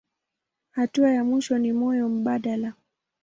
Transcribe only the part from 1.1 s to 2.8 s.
ya mwisho ni moyo mbadala.